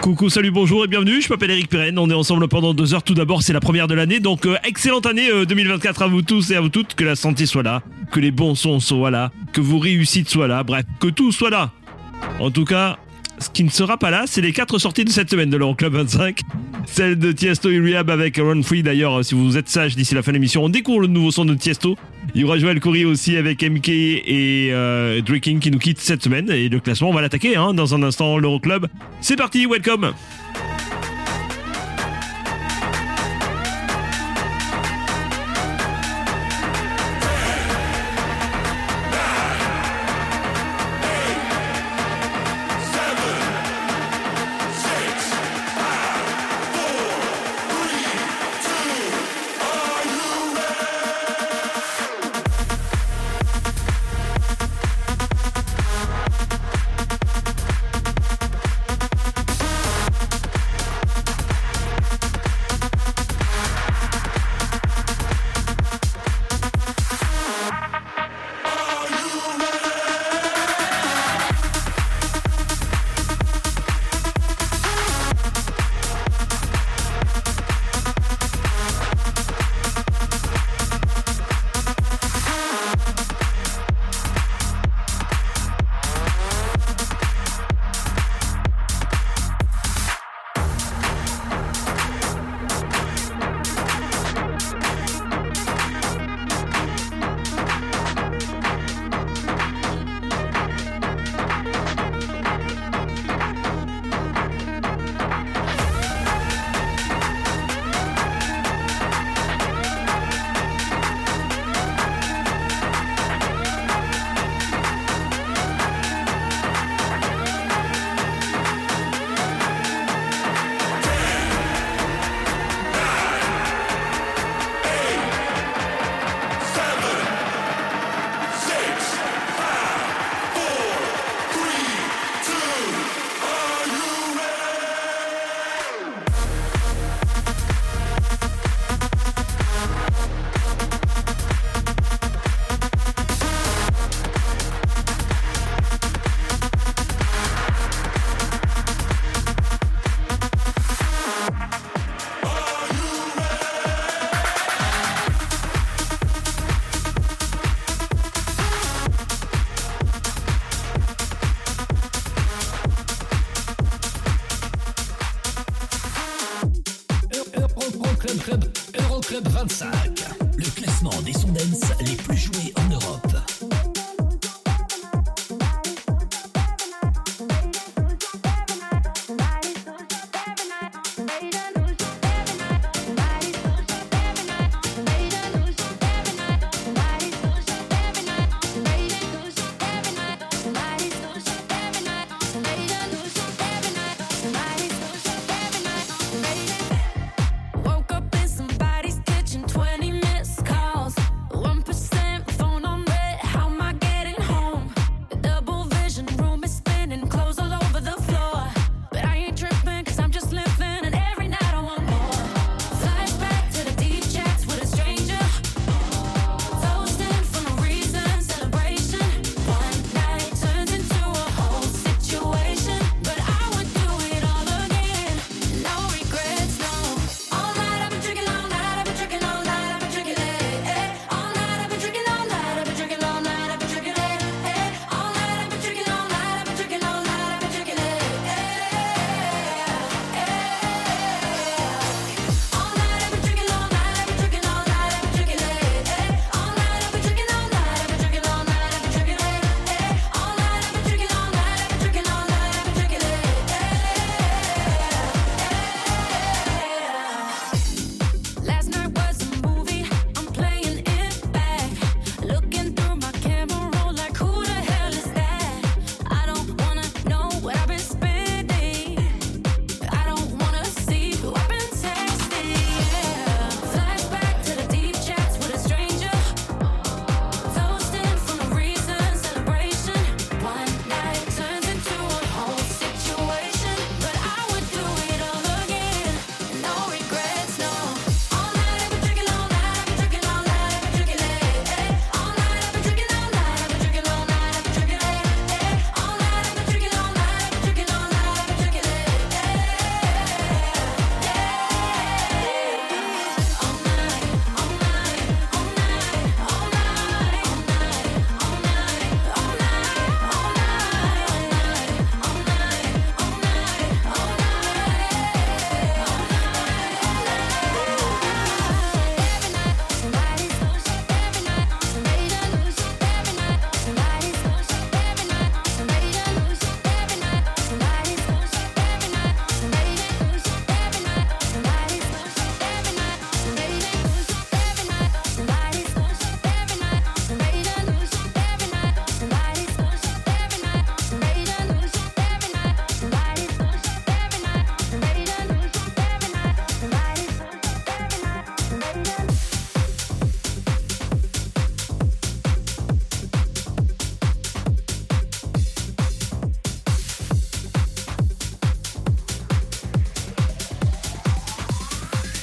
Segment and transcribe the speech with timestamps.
[0.00, 3.04] Coucou, salut, bonjour et bienvenue, je m'appelle Eric Pirenne, on est ensemble pendant deux heures,
[3.04, 6.22] tout d'abord c'est la première de l'année, donc euh, excellente année euh, 2024 à vous
[6.22, 9.12] tous et à vous toutes, que la santé soit là, que les bons sons soient
[9.12, 11.70] là, que vos réussites soient là, bref, que tout soit là.
[12.40, 12.98] En tout cas,
[13.42, 15.92] ce qui ne sera pas là, c'est les quatre sorties de cette semaine de l'Euroclub
[15.92, 16.40] 25.
[16.86, 20.22] Celle de Tiesto et Rehab avec Run Free d'ailleurs, si vous êtes sage d'ici la
[20.22, 21.96] fin de l'émission, on découvre le nouveau son de Tiesto.
[22.34, 26.22] Il y aura Joël Coury aussi avec MK et euh, Drinking qui nous quittent cette
[26.22, 26.50] semaine.
[26.50, 28.86] Et le classement, on va l'attaquer hein, dans un instant, l'Euroclub.
[29.20, 30.12] C'est parti, welcome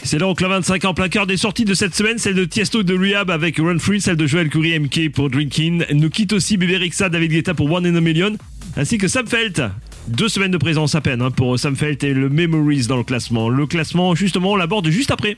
[0.10, 2.82] C'est donc le 25 en plein cœur des sorties de cette semaine, celle de Tiesto
[2.82, 6.58] de Rehab avec Run Free, celle de Joel Curry MK pour Drinking, nous quitte aussi
[6.58, 8.36] Bébé David Guetta pour One in a Million,
[8.76, 9.62] ainsi que Sam Felt.
[10.08, 13.04] Deux semaines de présence à peine hein, pour Sam Felt et le Memories dans le
[13.04, 13.50] classement.
[13.50, 15.38] Le classement, justement, on l'aborde juste après.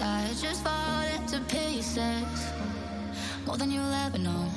[0.00, 2.24] I just falling to pieces
[3.46, 4.48] more than you'll ever know.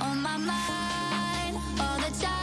[0.00, 2.37] On my mind all the time.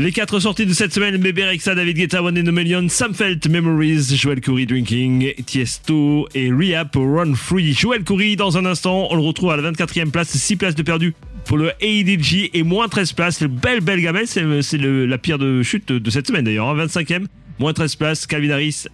[0.00, 3.12] Les quatre sorties de cette semaine, Bébé Rexa, David Guetta, One in a Million, Sam
[3.50, 6.50] Memories, Joel Curry Drinking, Tiesto et
[6.90, 7.74] pour Run Free.
[7.74, 10.82] Joel Curry, dans un instant, on le retrouve à la 24e place, 6 places de
[10.82, 11.14] perdu
[11.44, 13.42] pour le AEDG et moins 13 places.
[13.42, 16.70] Le belle, belle gamelle, c'est la pire de chute de cette semaine d'ailleurs.
[16.70, 16.86] hein.
[16.86, 17.26] 25e,
[17.58, 18.86] moins 13 places, Calvin Harris,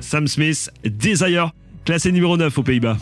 [0.00, 1.50] Sam Smith, Desire,
[1.84, 2.96] classé numéro 9 aux Pays-Bas.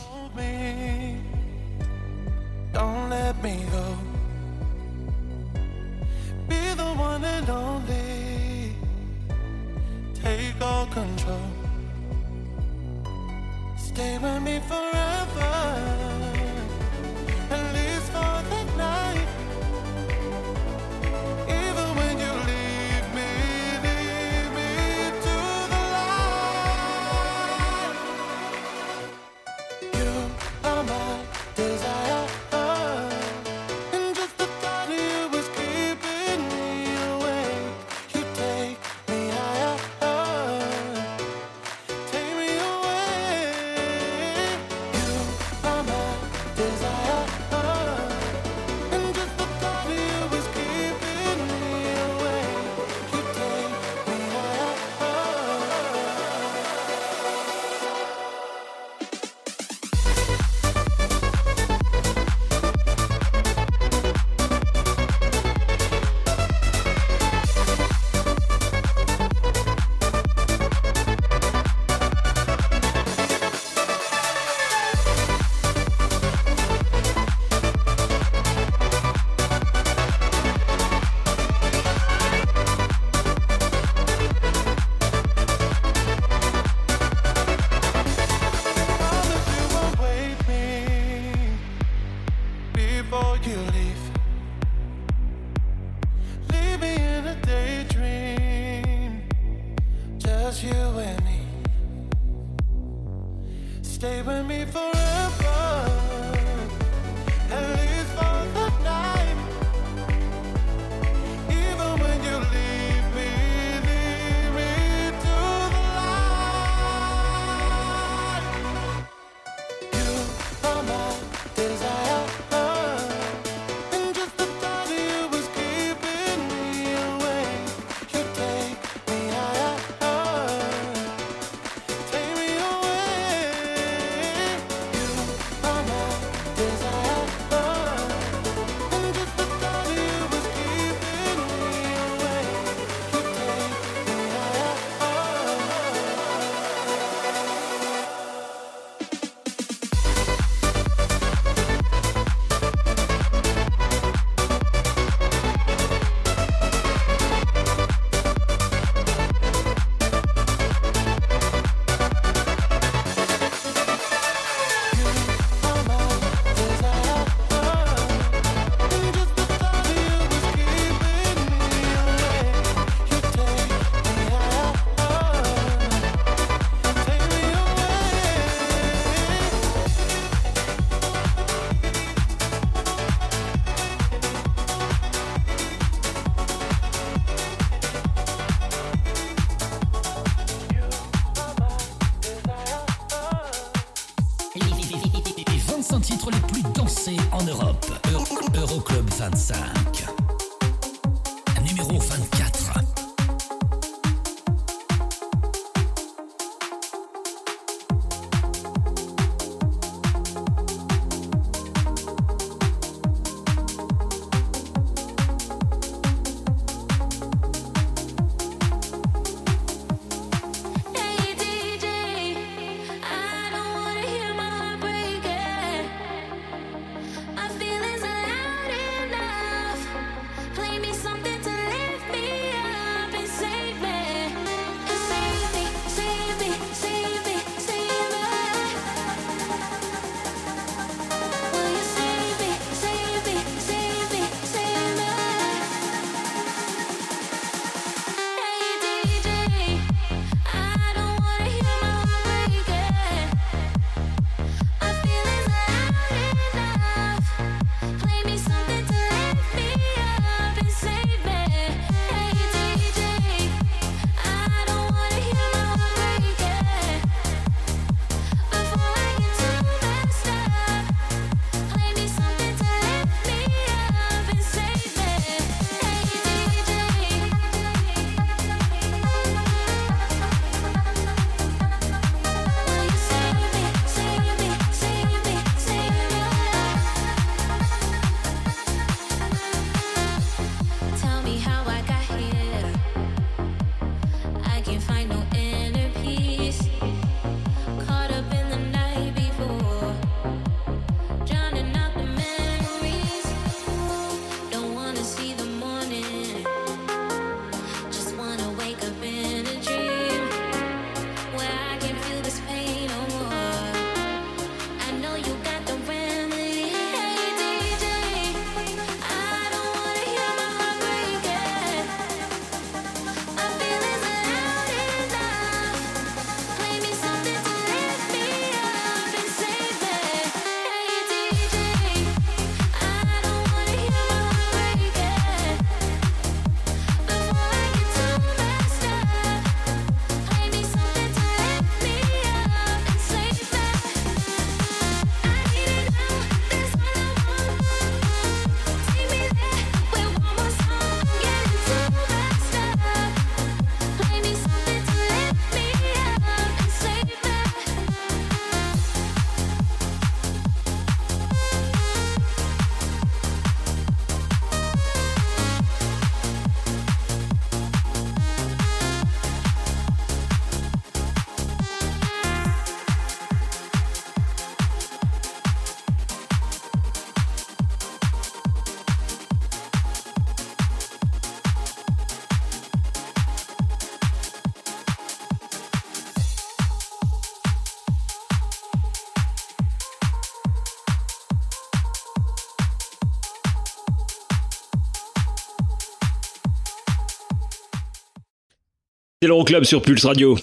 [399.27, 400.39] L'Euroclub sur Pulse Radio.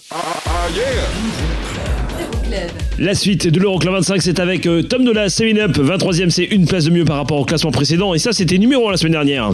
[2.99, 5.77] La suite de l'Euroclub 25, c'est avec euh, Tom Nola, 7 Up.
[5.77, 8.13] 23ème, c'est une place de mieux par rapport au classement précédent.
[8.13, 9.51] Et ça, c'était numéro 1 la semaine dernière.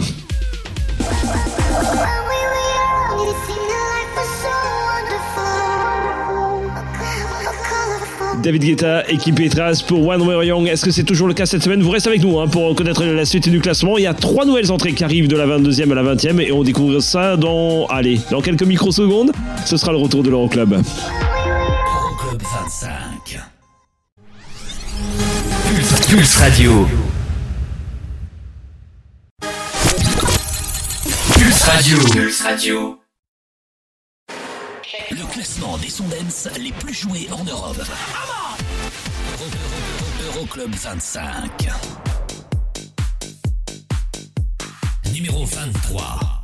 [8.42, 10.66] David Guetta, équipe Petras pour One We're Young.
[10.66, 11.82] Est-ce que c'est toujours le cas cette semaine?
[11.82, 13.98] Vous restez avec nous hein, pour connaître la suite du classement.
[13.98, 16.50] Il y a trois nouvelles entrées qui arrivent de la 22e à la 20e et
[16.50, 19.32] on découvre ça dans, allez, dans quelques microsecondes.
[19.66, 20.72] Ce sera le retour de l'Euroclub.
[20.72, 23.40] Euroclub 25.
[25.68, 26.88] Pulse, Pulse Radio.
[31.34, 31.98] Pulse Radio.
[32.12, 32.99] Pulse Radio.
[35.78, 37.76] Des Sondens les plus joués en Europe.
[37.78, 41.68] Euro- Euro- Euroclub 25.
[45.12, 46.39] Numéro 23.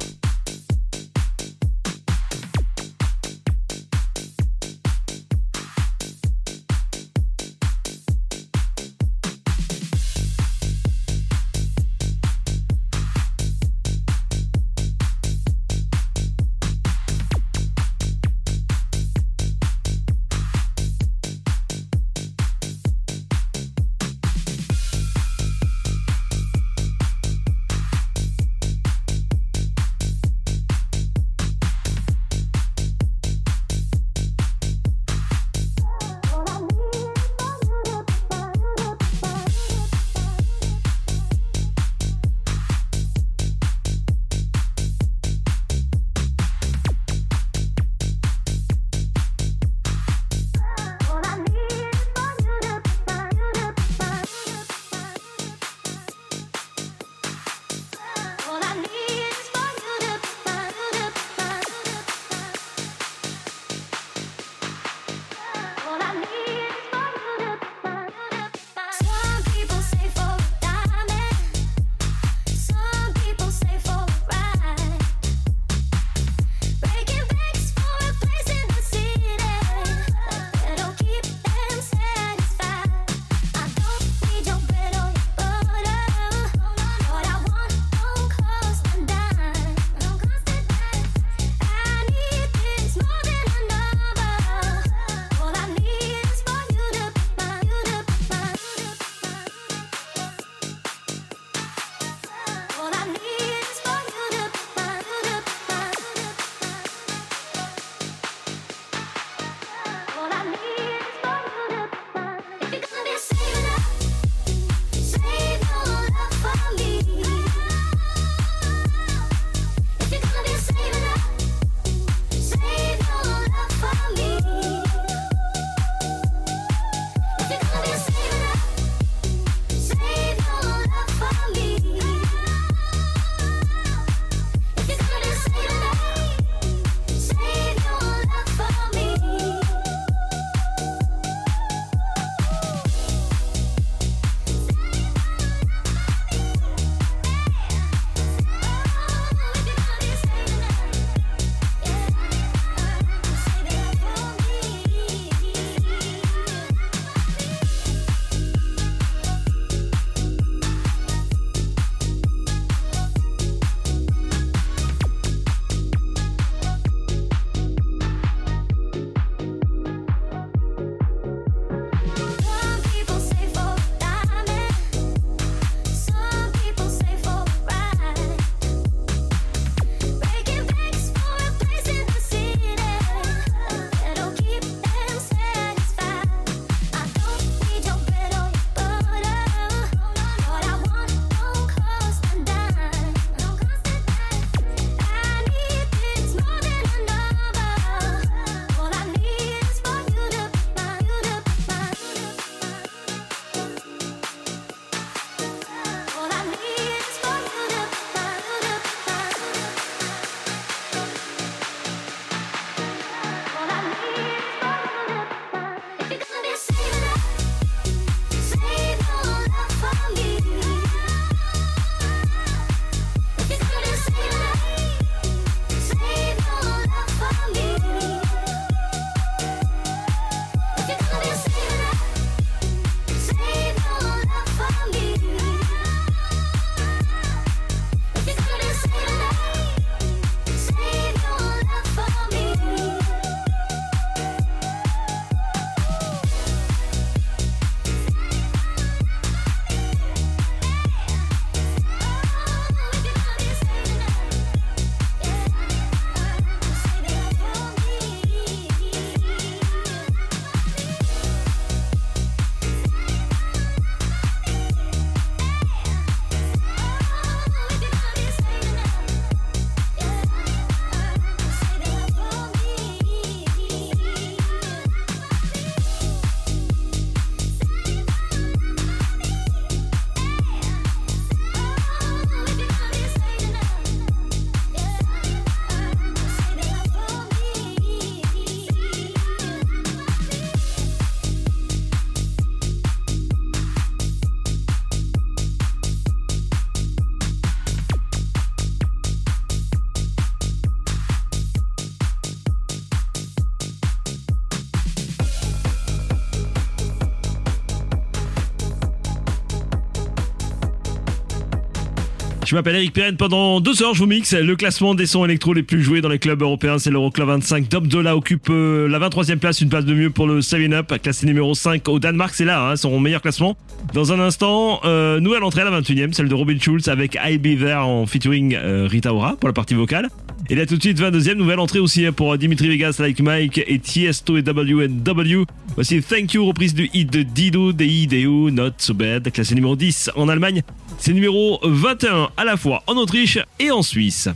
[312.46, 313.16] Je m'appelle Eric Pirenne.
[313.16, 316.08] Pendant deux heures, je vous mixe le classement des sons électro les plus joués dans
[316.08, 316.78] les clubs européens.
[316.78, 317.68] C'est l'Euroclub 25.
[317.68, 321.26] Dom Dola occupe euh, la 23e place, une place de mieux pour le 7-Up, classé
[321.26, 322.32] numéro 5 au Danemark.
[322.36, 323.56] C'est là, hein, son meilleur classement.
[323.94, 327.38] Dans un instant, euh, nouvelle entrée à la 21e, celle de Robin Schulz avec I'll
[327.38, 330.08] Be There en featuring euh, Rita Ora pour la partie vocale.
[330.48, 333.62] Et là tout de suite, 22e, nouvelle entrée aussi hein, pour Dimitri Vegas, Like Mike
[333.66, 335.44] et Tiesto et WNW.
[335.74, 338.52] Voici Thank You, reprise du hit de Dido, D.I.D.U.
[338.52, 340.62] Not So Bad, classé numéro 10 en Allemagne.
[340.98, 344.28] C'est numéro 21 à la fois en Autriche et en Suisse.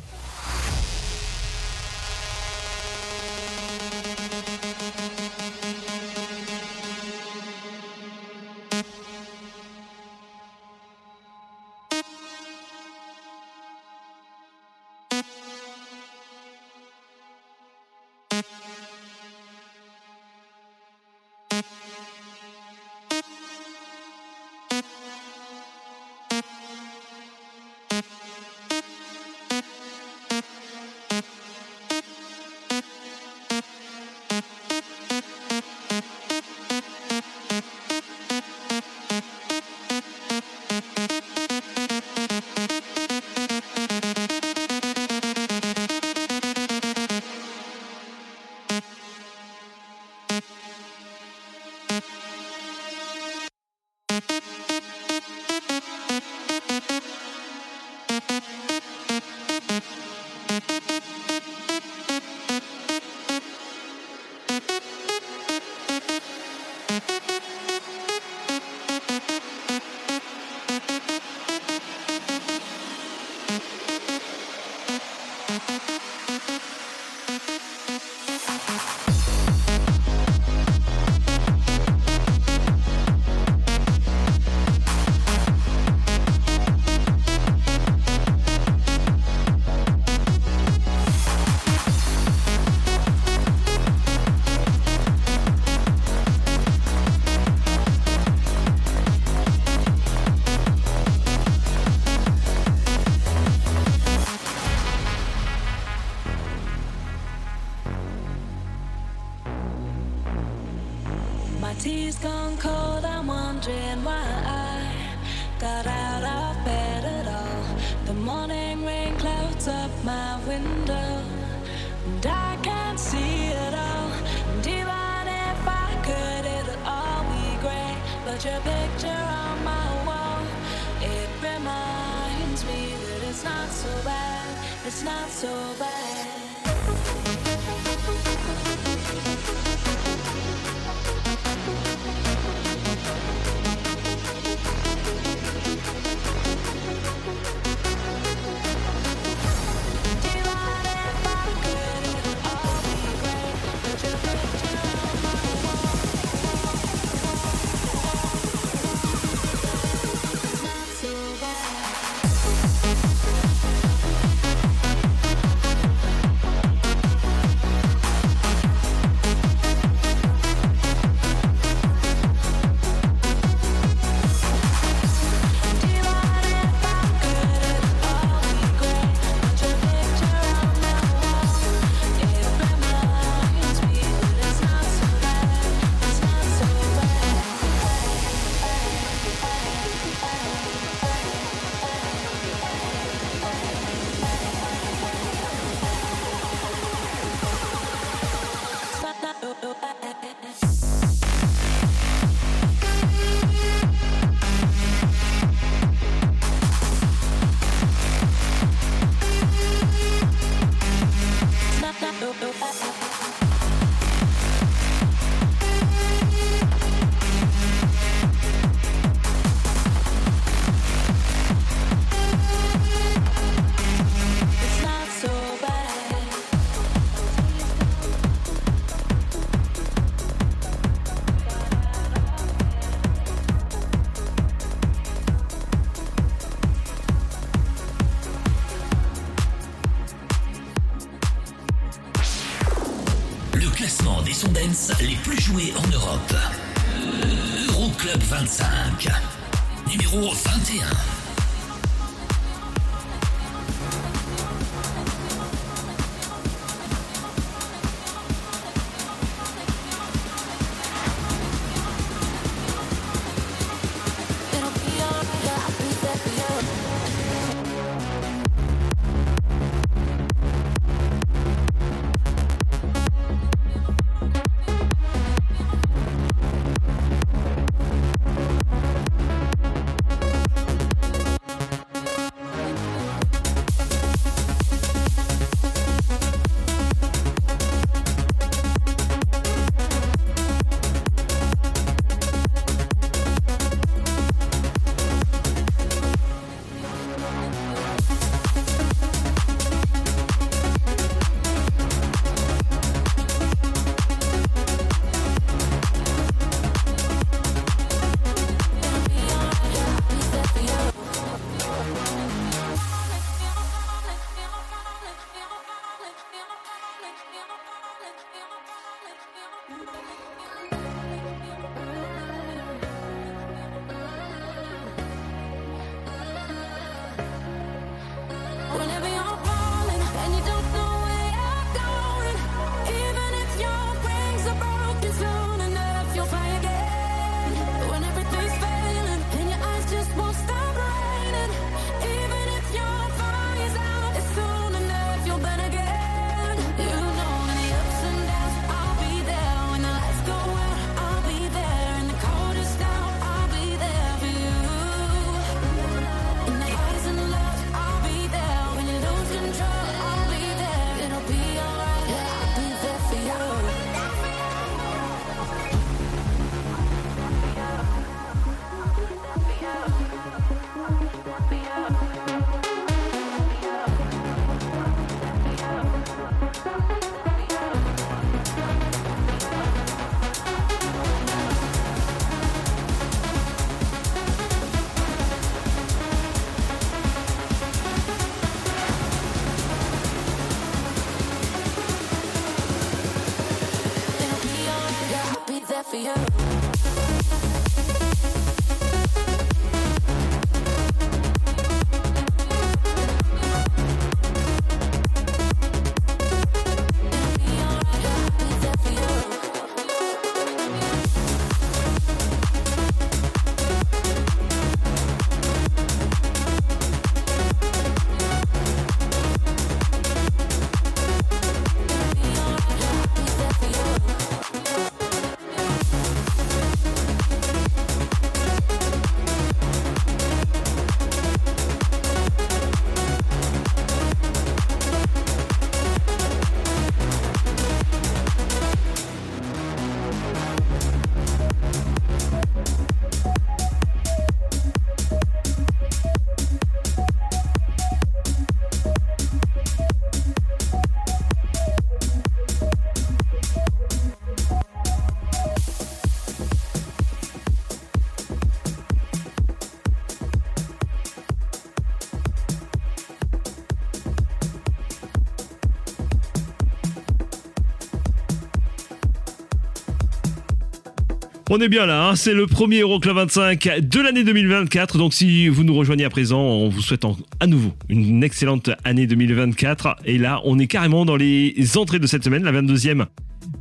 [471.53, 474.99] On est bien là, hein, c'est le premier Euroclub 25 de l'année 2024.
[474.99, 477.03] Donc si vous nous rejoignez à présent, on vous souhaite
[477.41, 479.97] à nouveau une excellente année 2024.
[480.05, 483.07] Et là, on est carrément dans les entrées de cette semaine, la 22e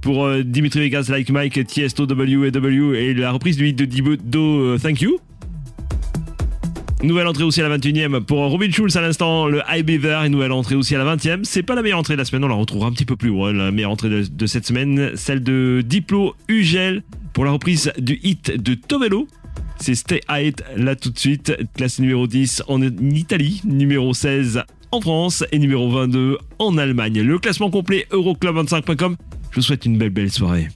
[0.01, 2.51] pour euh, Dimitri Vegas, Like Mike, Tiesto, W
[3.03, 5.19] et la reprise du hit de Dibo Do, euh, Thank You.
[7.01, 10.29] Nouvelle entrée aussi à la 21e pour Robin Schulz à l'instant, le High Beaver, et
[10.29, 11.39] nouvelle entrée aussi à la 20e.
[11.43, 13.31] C'est pas la meilleure entrée de la semaine, on la retrouvera un petit peu plus
[13.31, 13.45] haut.
[13.45, 17.01] hein, La meilleure entrée de cette semaine, celle de Diplo Ugel
[17.33, 19.27] pour la reprise du hit de Tovello.
[19.77, 25.01] C'est Stay High là tout de suite, classe numéro 10 en Italie, numéro 16 en
[25.01, 27.21] France et numéro 22 en Allemagne.
[27.21, 29.15] Le classement complet euroclub25.com.
[29.51, 30.67] Je vous souhaite une belle belle soirée.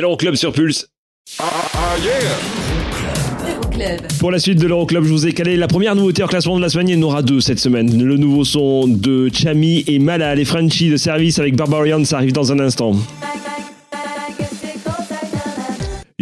[0.00, 0.88] L'Euroclub sur Pulse.
[3.46, 4.00] Euroclub.
[4.18, 6.62] Pour la suite de l'Euroclub, je vous ai calé la première nouveauté en classement de
[6.62, 6.88] la semaine.
[6.88, 8.02] Il y en aura deux cette semaine.
[8.02, 12.32] Le nouveau son de Chami et Mala, les Frenchies de service avec Barbarian, ça arrive
[12.32, 12.94] dans un instant.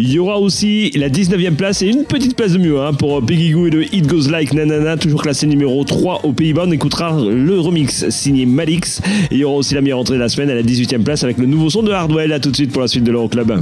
[0.08, 3.22] Il y aura aussi la 19e place et une petite place de mieux hein, pour
[3.22, 6.64] Peggy Goo et le It Goes Like Nanana, toujours classé numéro 3 aux Pays-Bas.
[6.66, 9.02] On écoutera le remix signé Malix.
[9.30, 11.24] Et il y aura aussi la meilleure entrée de la semaine à la 18e place
[11.24, 12.32] avec le nouveau son de Hardwell.
[12.32, 13.52] A tout de suite pour la suite de l'Euroclub.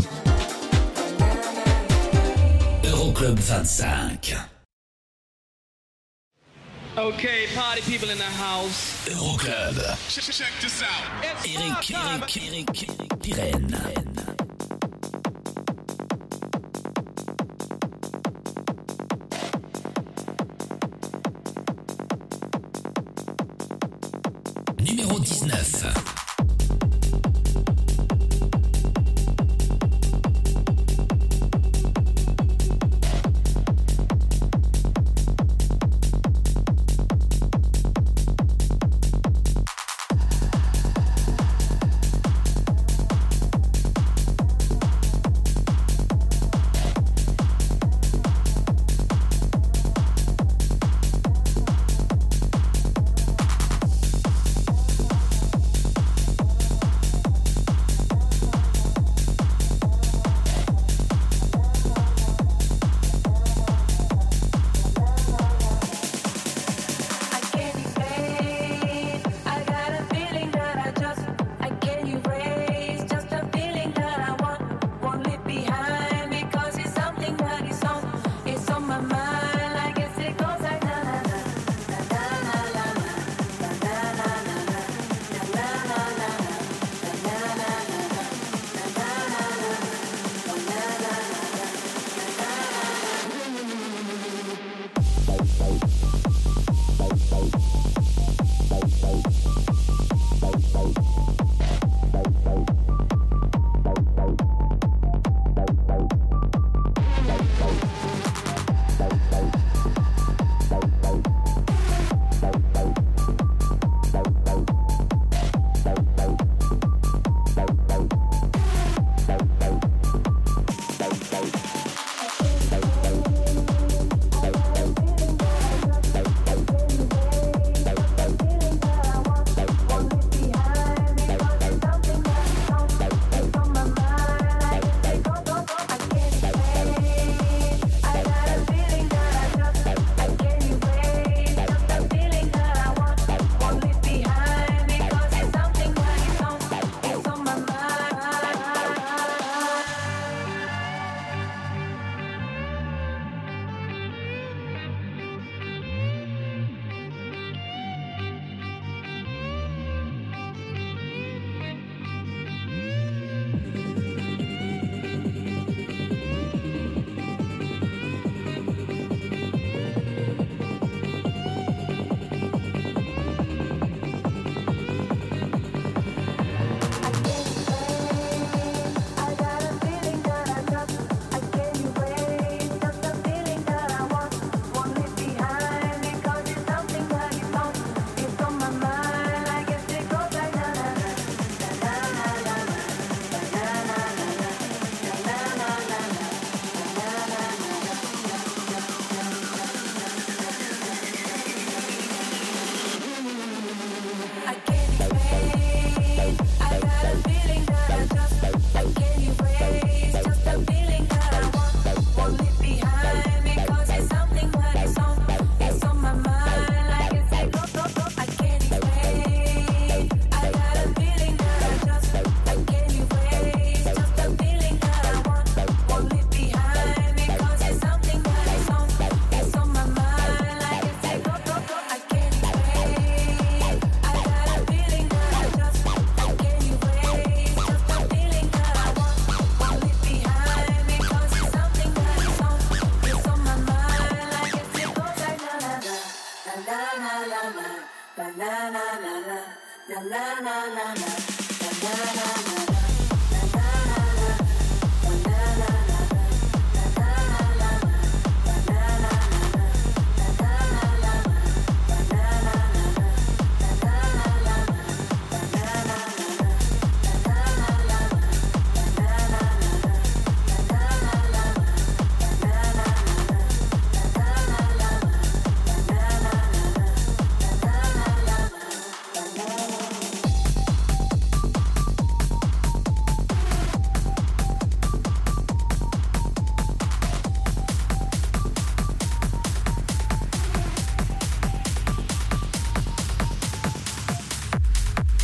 [2.84, 4.36] Euroclub 25.
[6.96, 9.04] Okay, party people in the house.
[9.10, 9.82] Euroclub.
[11.44, 14.45] Eric, Eric, Eric, Eric, Pirenne.
[25.92, 26.15] Seite.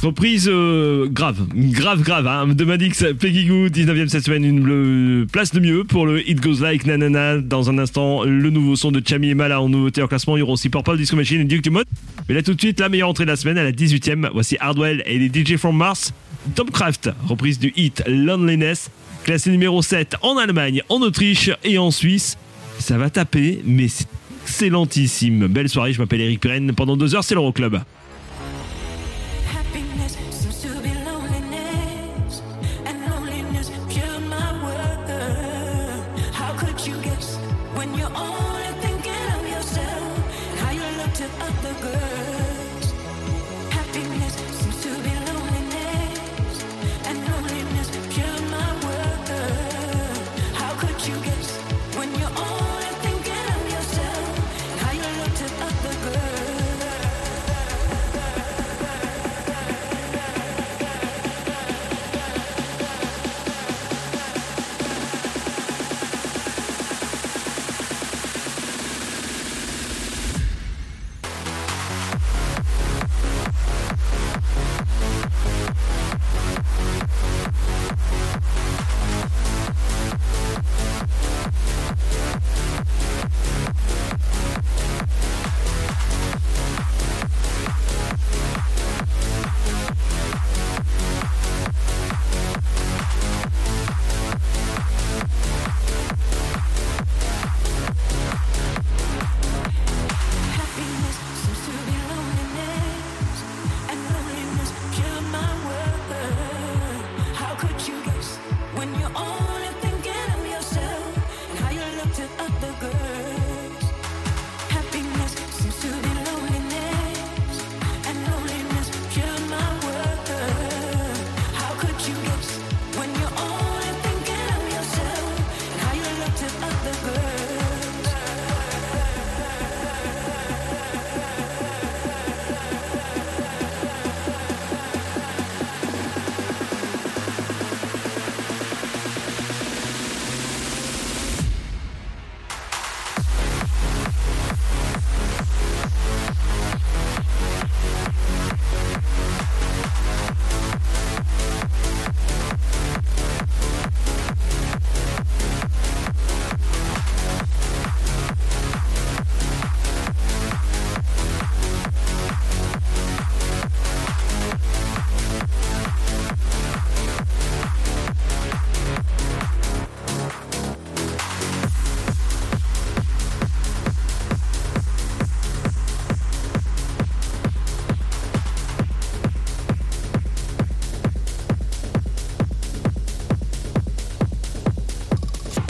[0.03, 5.27] Reprise euh, grave, grave, grave, hein, de Madix, Peggy Goo, 19ème cette semaine, une euh,
[5.27, 7.39] place de mieux pour le It Goes Like Nanana.
[7.39, 10.37] Dans un instant, le nouveau son de Chami et Mala en nouveauté en classement.
[10.37, 11.85] Il y aura aussi Purple Disco Machine et Duke Dumont.
[12.29, 14.29] Mais là tout de suite, la meilleure entrée de la semaine à la 18ème.
[14.33, 16.13] Voici Hardwell et les DJ from Mars.
[16.57, 18.91] Tom Craft, reprise du hit Loneliness,
[19.23, 22.37] classé numéro 7 en Allemagne, en Autriche et en Suisse.
[22.81, 24.09] Ça va taper, mais c'est
[24.43, 25.47] excellentissime.
[25.47, 26.73] Belle soirée, je m'appelle Eric Pirenne.
[26.73, 27.79] Pendant deux heures, c'est l'Euroclub.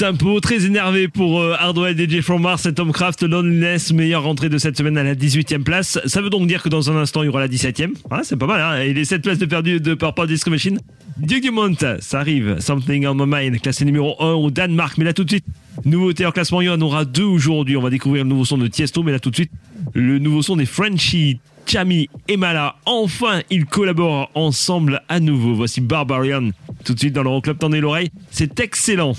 [0.02, 4.48] Tempo très énervé pour euh, Hardwell, DJ From Mars et Tom Craft, Loneliness, meilleure rentrée
[4.48, 6.00] de cette semaine à la 18e place.
[6.06, 7.90] Ça veut donc dire que dans un instant, il y aura la 17e.
[8.10, 10.80] Ouais, c'est pas mal, hein Et les 7 places de perdu de Purple Disco Machine.
[11.18, 12.58] Duke Dumont, ça arrive.
[12.58, 14.98] Something on my mind, classé numéro 1 au Danemark.
[14.98, 15.44] Mais là tout de suite,
[15.84, 17.76] nouveauté en classement, il y en aura deux aujourd'hui.
[17.76, 19.52] On va découvrir le nouveau son de Tiesto, mais là tout de suite,
[19.94, 21.38] le nouveau son des Frenchies.
[21.64, 25.54] Chami et Mala, enfin ils collaborent ensemble à nouveau.
[25.54, 26.50] Voici Barbarian.
[26.84, 28.10] Tout de suite dans l'Euroclub, tendez l'oreille.
[28.32, 29.14] C'est excellent.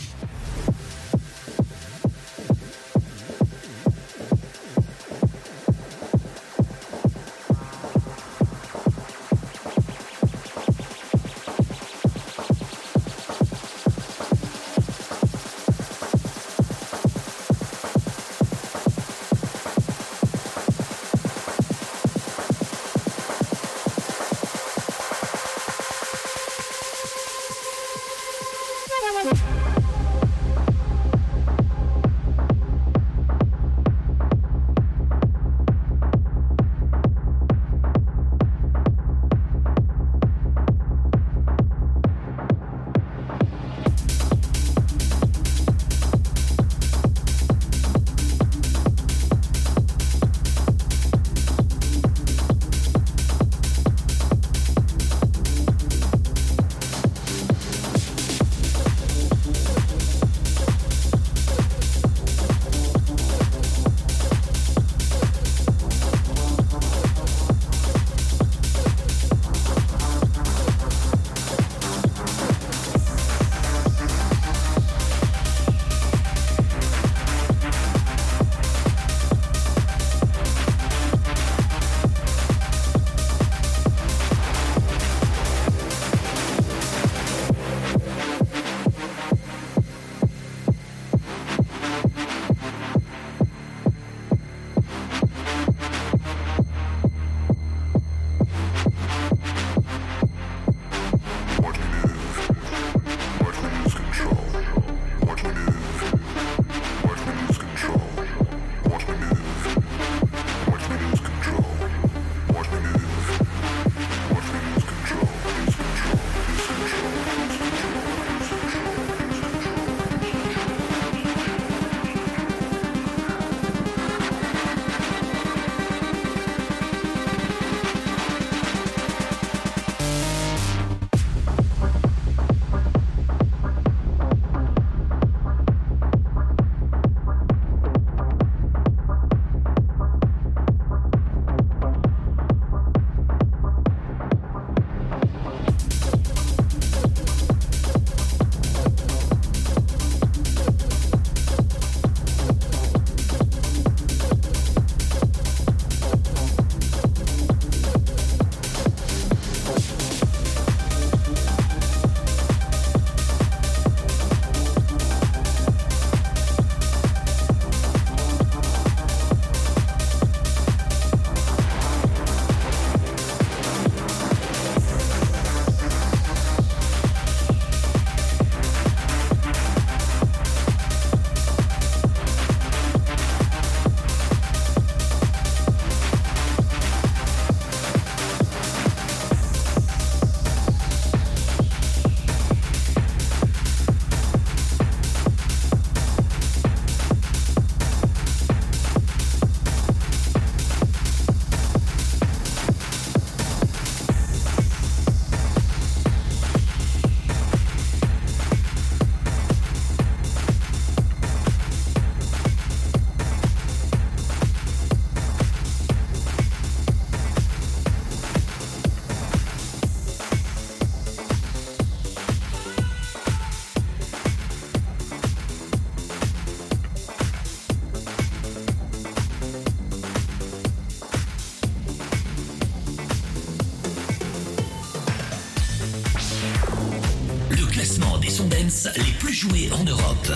[239.34, 240.32] Plus joués en Europe.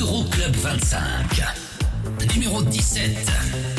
[0.00, 1.42] Euroclub 25.
[2.34, 3.69] Numéro 17.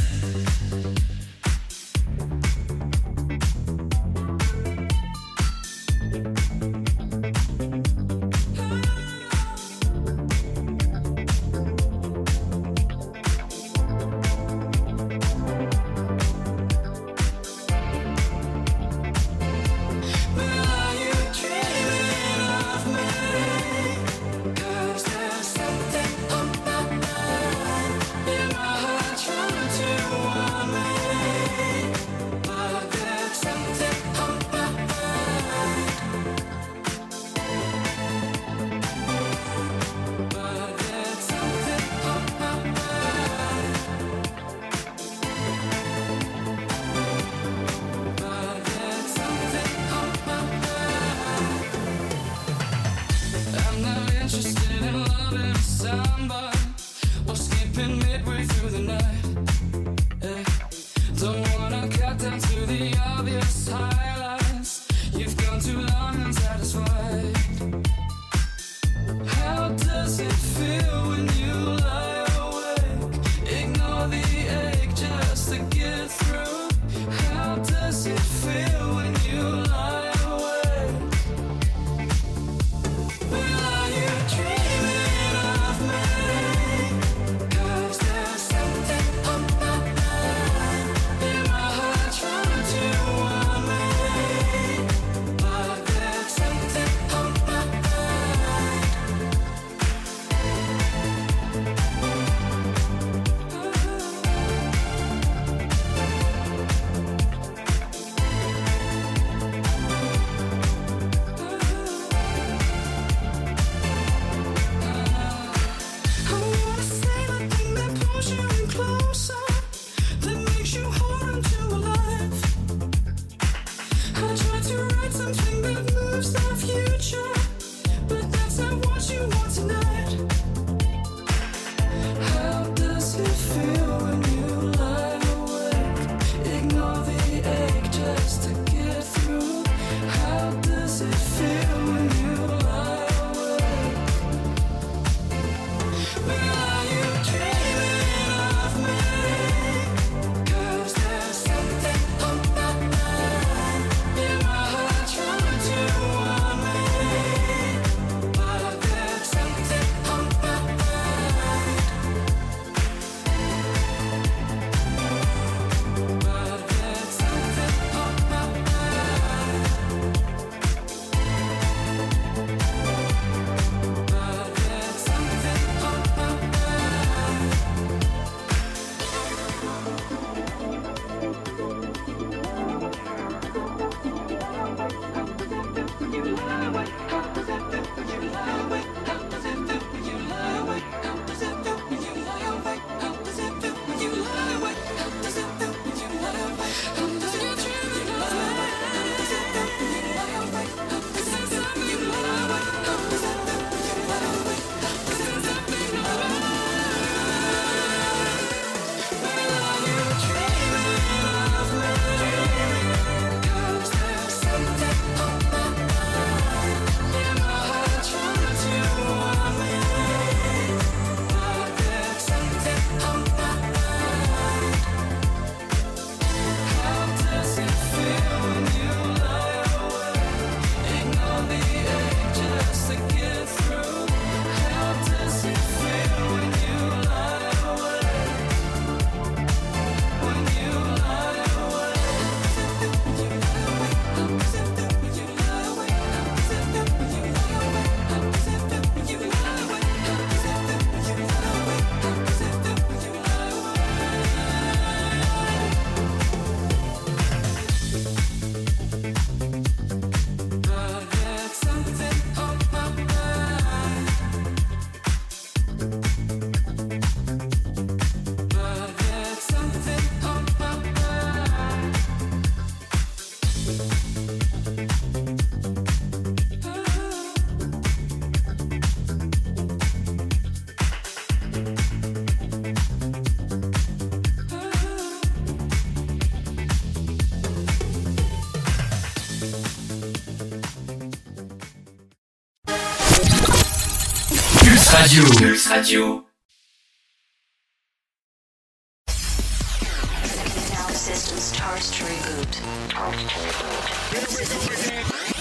[295.11, 295.29] Radio.
[295.35, 296.25] Pulse Radio.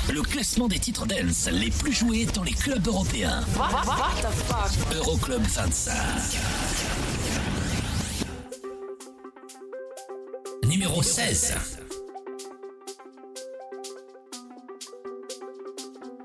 [0.08, 3.44] Le classement des titres dance les plus joués dans les clubs européens.
[4.92, 5.92] Euroclub 25.
[10.64, 11.54] Numéro 16.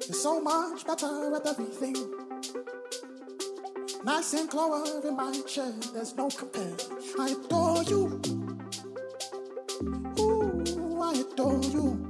[0.08, 2.15] You're so much better at everything.
[4.06, 4.54] Nice and
[5.04, 6.76] in my chair, there's no compare.
[7.20, 8.22] I adore you.
[10.20, 12.08] Ooh, I adore you.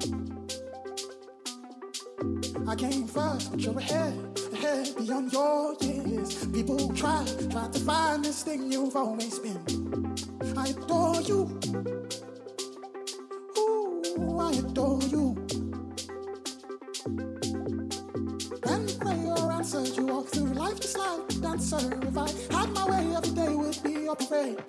[2.68, 6.46] I came first, but you're ahead, ahead beyond your years.
[6.48, 9.64] People try, try to find this thing you've always been.
[10.58, 11.58] I adore you.
[13.58, 14.95] Ooh, I adore
[20.96, 21.78] a dancer.
[22.02, 24.62] If I had my way, every day would be a parade.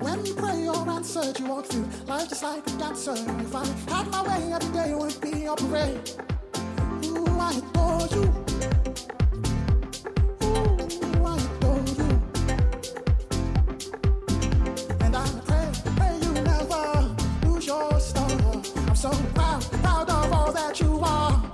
[0.00, 3.12] When prayer answered, you walk through life just like a dancer.
[3.12, 6.10] If I had my way, every day would be a parade.
[7.06, 8.32] Ooh, I adore you.
[11.98, 12.22] You.
[15.46, 16.34] Pray, pray you
[18.94, 21.47] so proud, proud of all that you are.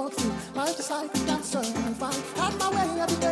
[0.00, 1.60] Walk through life just like a dancer.
[1.60, 3.29] If I had my way, every day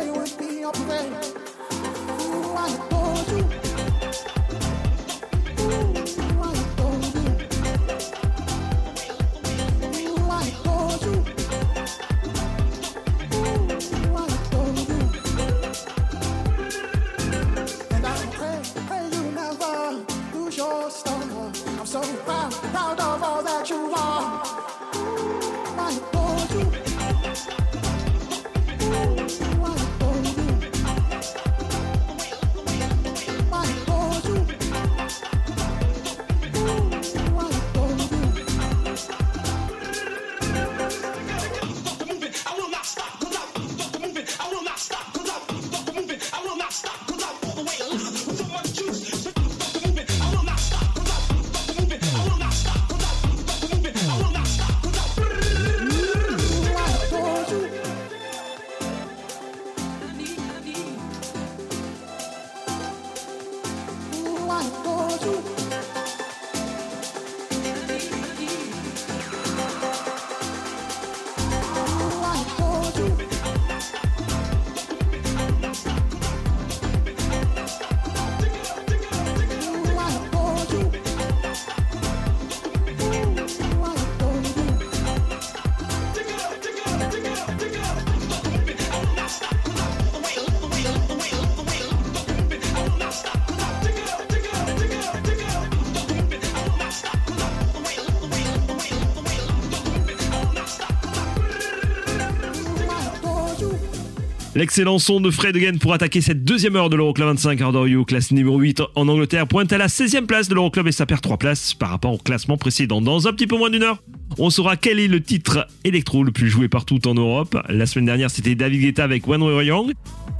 [104.59, 108.03] L'excellent son de Fred Again pour attaquer cette deuxième heure de l'Euroclub 25 Adore You,
[108.03, 111.21] classe numéro 8 en Angleterre, pointe à la 16e place de l'Euroclub et ça perd
[111.21, 112.99] 3 places par rapport au classement précédent.
[112.99, 114.03] Dans un petit peu moins d'une heure,
[114.37, 117.57] on saura quel est le titre électro le plus joué partout en Europe.
[117.69, 119.93] La semaine dernière, c'était David Guetta avec We Were Young.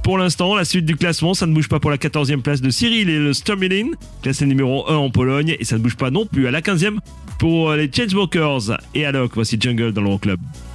[0.04, 2.68] Pour l'instant, la suite du classement, ça ne bouge pas pour la 14e place de
[2.68, 6.26] Cyril et le Sturmilin, classé numéro 1 en Pologne, et ça ne bouge pas non
[6.26, 6.98] plus à la 15e
[7.38, 9.32] pour les Chainsmokers et Alok.
[9.32, 10.38] Voici Jungle dans l'Euroclub.
[10.42, 10.69] Feeling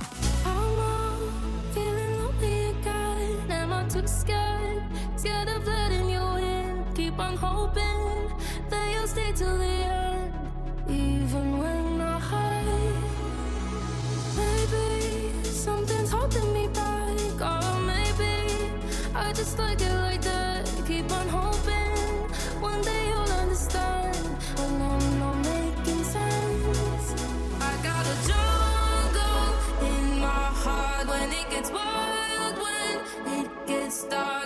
[34.11, 34.44] it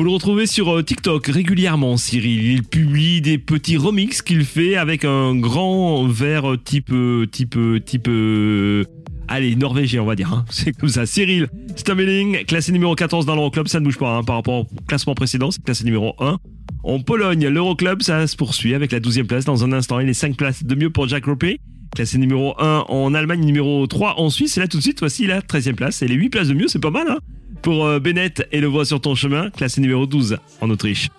[0.00, 2.42] Vous le retrouvez sur euh, TikTok régulièrement, Cyril.
[2.52, 7.80] Il publie des petits remixes qu'il fait avec un grand verre type, euh, type, euh,
[7.80, 8.08] type,
[9.28, 10.32] allez, norvégien, on va dire.
[10.32, 10.46] hein.
[10.50, 11.04] C'est comme ça.
[11.04, 14.66] Cyril Stameling, classé numéro 14 dans l'Euroclub, ça ne bouge pas hein, par rapport au
[14.88, 16.38] classement précédent, c'est classé numéro 1.
[16.82, 20.00] En Pologne, l'Euroclub, ça se poursuit avec la 12e place dans un instant.
[20.00, 21.60] Il est 5 places de mieux pour Jack Ropé.
[21.94, 24.56] Classé numéro 1 en Allemagne, numéro 3 en Suisse.
[24.56, 26.00] Et là, tout de suite, voici la 13e place.
[26.00, 27.18] Et les 8 places de mieux, c'est pas mal, hein
[27.62, 31.10] Pour euh, Bennett et Le Voix sur ton chemin, classé numéro 12 en Autriche.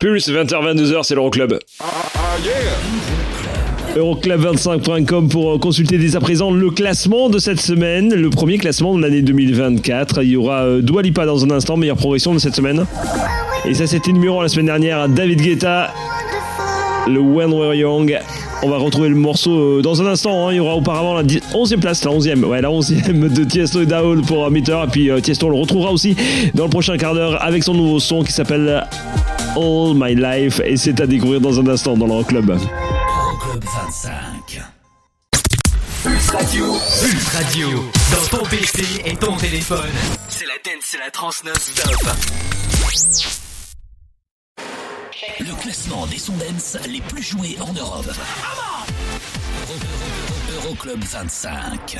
[0.00, 1.58] Pulse, 20h-22h, c'est l'Euroclub.
[3.96, 8.94] Euroclub25.com pour euh, consulter dès à présent le classement de cette semaine, le premier classement
[8.96, 10.22] de l'année 2024.
[10.22, 12.86] Il y aura euh, Dua Lipa dans un instant, meilleure progression de cette semaine.
[13.66, 15.92] Et ça, c'était numéro la semaine dernière, David Guetta,
[17.06, 18.18] le When We're Young.
[18.62, 20.48] On va retrouver le morceau euh, dans un instant.
[20.48, 20.52] hein.
[20.52, 23.82] Il y aura auparavant la 10 11e place, la 11e, ouais, la 11e de Tiesto
[23.82, 24.78] et Daoul pour euh, Meter.
[24.84, 26.16] Et puis Tiesto, on le retrouvera aussi
[26.54, 28.82] dans le prochain quart d'heure avec son nouveau son qui s'appelle
[29.56, 30.60] All My Life.
[30.64, 32.50] Et c'est à découvrir dans un instant dans l'Euroclub.
[32.50, 34.62] Euroclub 25.
[36.02, 36.64] Pulse Radio.
[37.02, 37.68] Pulse Radio.
[38.12, 39.90] Dans ton PC et ton téléphone.
[40.28, 42.16] C'est la dance, c'est la trans non-stop.
[45.40, 48.06] Le classement des sons dance les plus joués en Europe.
[49.68, 49.78] Euro-
[50.60, 51.98] Euro- Euroclub 25.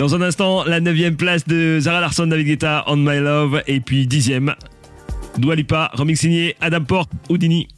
[0.00, 3.62] Dans un instant, la 9 place de Zara Larson, David Guetta, On My Love.
[3.66, 4.54] Et puis 10ème,
[5.36, 7.68] Dua Lipa, remix signé Adam Porte, Houdini.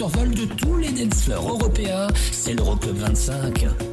[0.00, 3.89] survol de tous les dancers européens, c'est le l'Euroclub 25.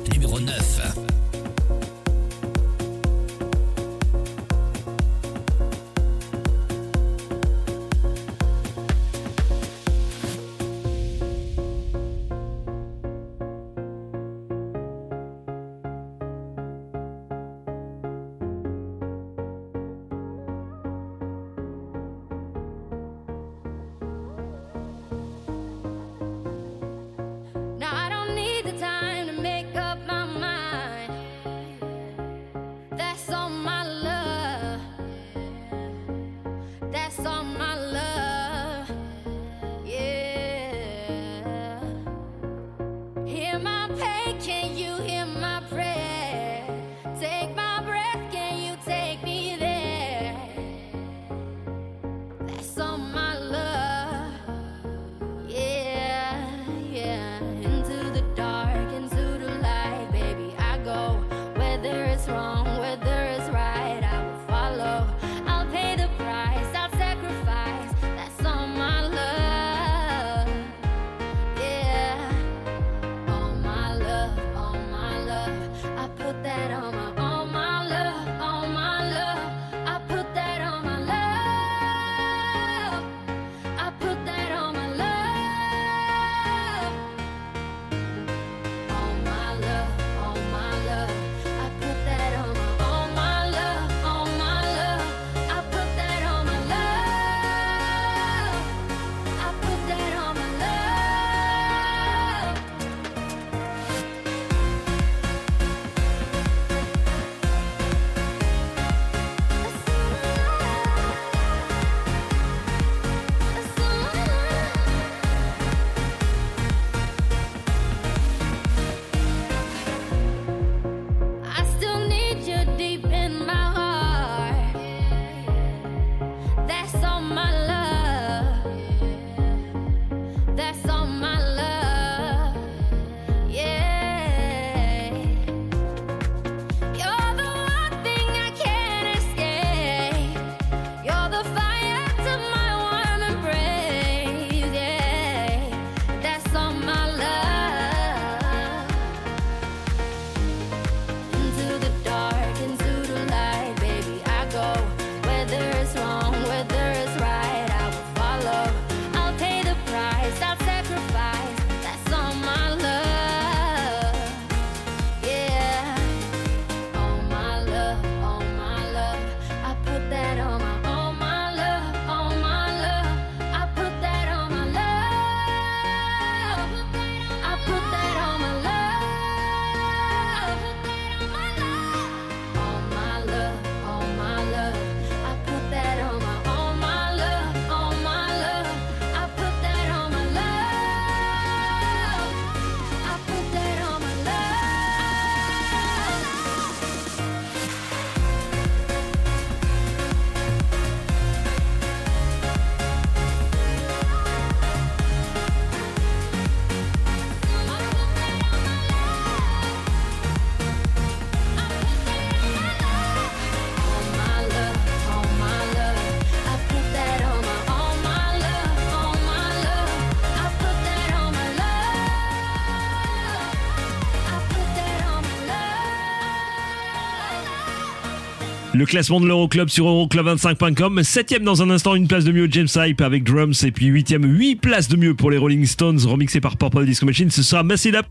[228.78, 231.02] Le classement de l'Euroclub sur euroclub25.com.
[231.02, 233.64] Septième dans un instant, une place de mieux James Hype avec Drums.
[233.64, 237.08] Et puis huitième, huit places de mieux pour les Rolling Stones, remixé par Purple Disco
[237.08, 237.32] Machine.
[237.32, 238.06] Ce sera Massive Up.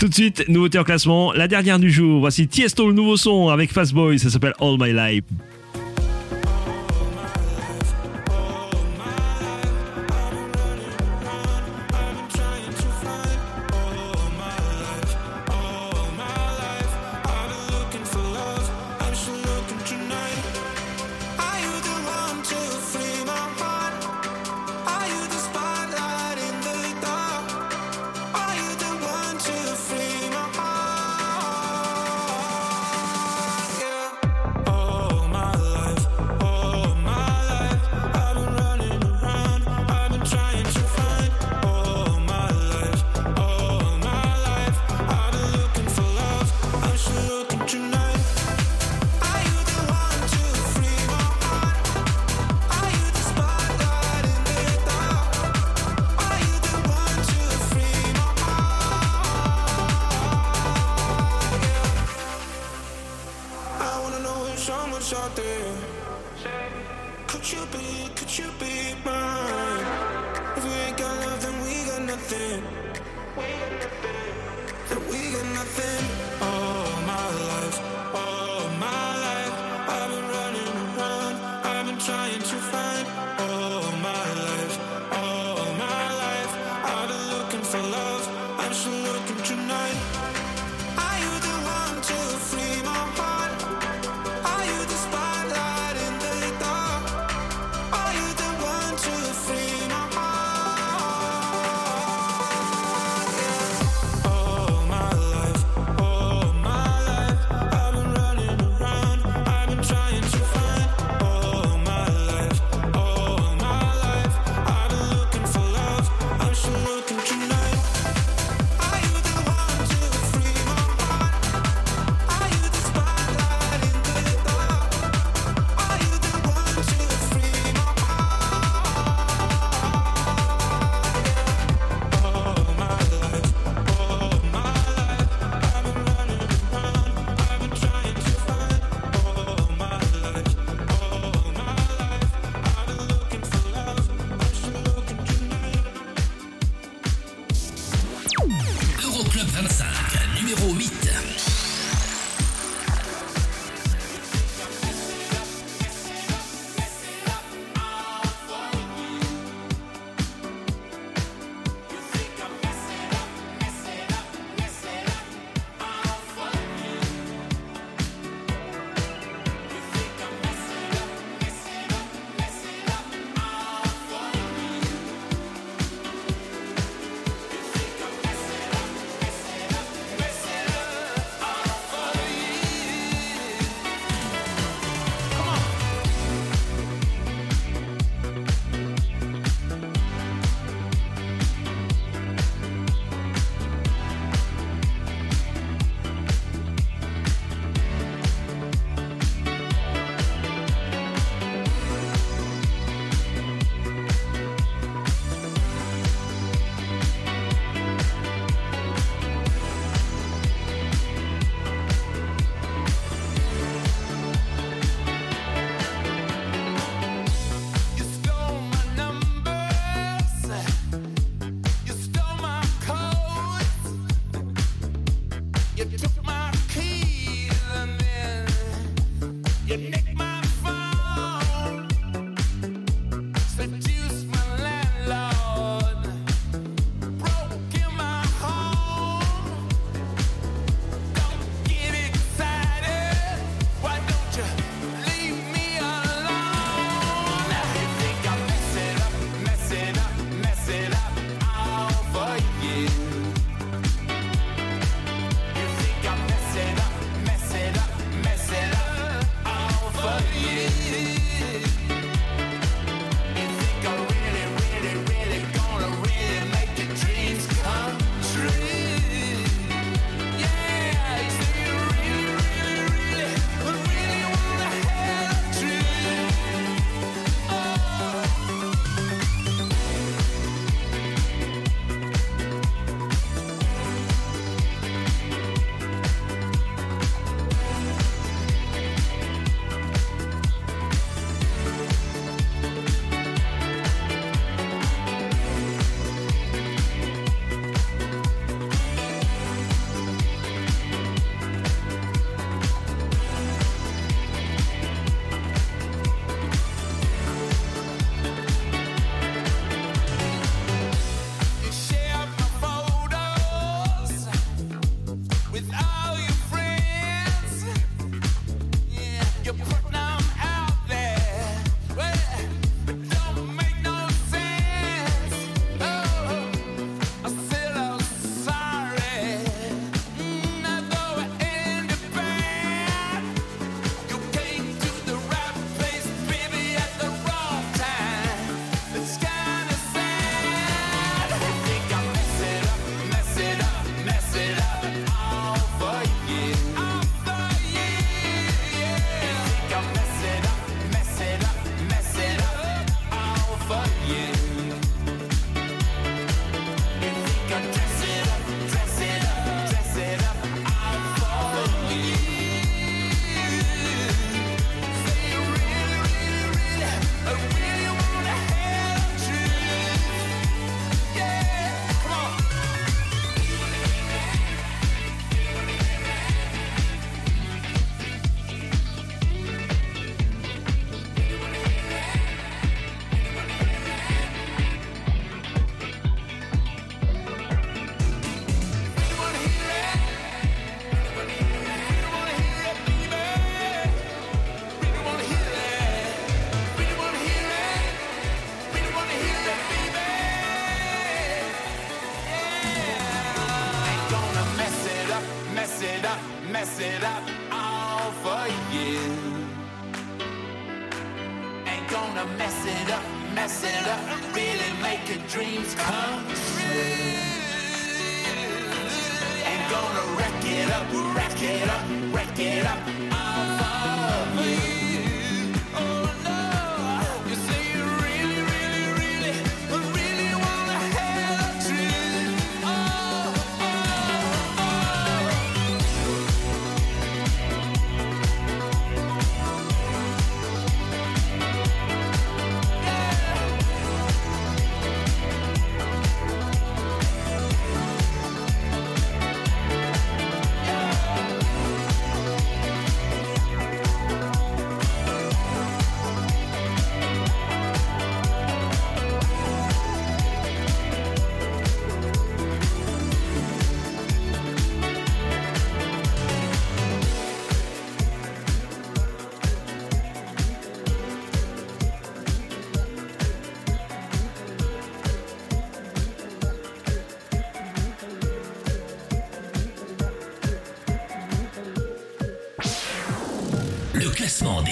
[0.00, 2.18] Tout de suite, nouveauté en classement, la dernière du jour.
[2.18, 4.18] Voici Tiesto, le nouveau son avec Fast Boy.
[4.18, 5.22] Ça s'appelle All My Life.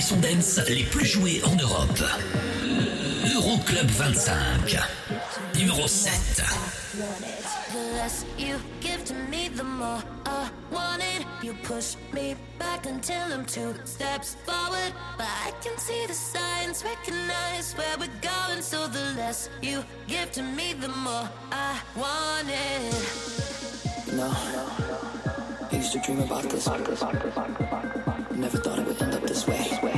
[0.07, 2.05] Classement des Sondens les plus joués en Europe.
[3.35, 4.79] Euroclub 25.
[5.57, 6.43] Numéro 7.
[7.73, 11.27] The less you give to me, the more I want it.
[11.43, 14.93] You push me back until I'm two steps forward.
[15.19, 18.63] But I can see the signs, recognize where we're going.
[18.63, 22.95] So the less you give to me, the more I want it.
[24.13, 24.31] No.
[25.73, 26.67] I used to dream about this.
[28.37, 29.96] Never thought it would end up this way.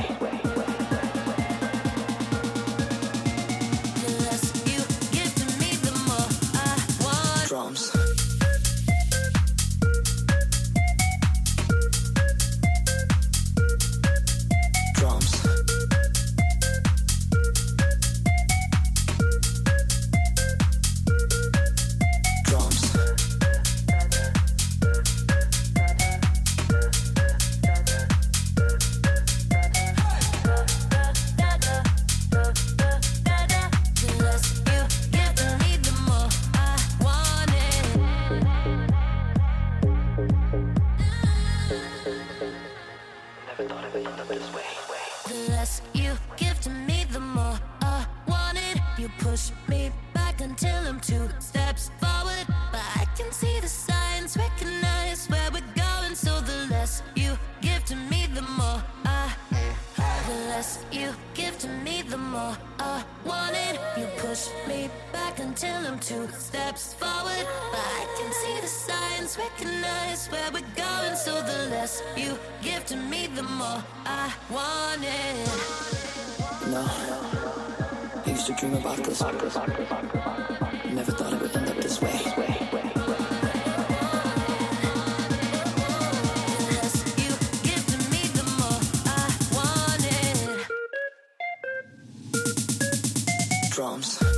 [93.79, 94.28] Drums.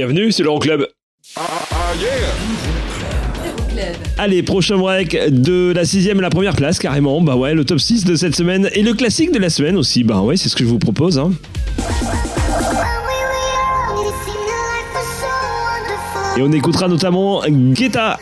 [0.00, 0.86] Bienvenue, c'est l'Euroclub.
[4.16, 7.20] Allez, prochain break de la sixième à la première place, carrément.
[7.20, 10.02] Bah ouais, le top 6 de cette semaine et le classique de la semaine aussi.
[10.02, 11.18] Bah ouais, c'est ce que je vous propose.
[11.18, 11.32] Hein.
[16.38, 18.18] Et on écoutera notamment Guetta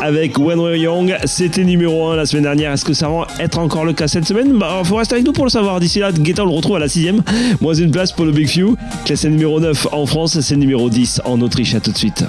[0.00, 1.16] avec When We're Young.
[1.24, 2.72] C'était numéro 1 la semaine dernière.
[2.72, 4.58] Est-ce que ça va être encore le cas cette semaine?
[4.58, 5.80] Bah, faut rester avec nous pour le savoir.
[5.80, 7.22] D'ici là, Guetta, on le retrouve à la sixième.
[7.60, 8.76] Moins une place pour le Big Few.
[9.04, 11.74] Classé numéro 9 en France, c'est numéro 10 en Autriche.
[11.74, 12.24] À tout de suite.